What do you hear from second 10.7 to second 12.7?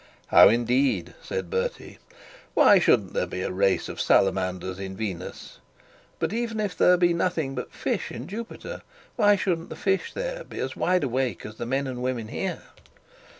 wide awake as the men and women here?'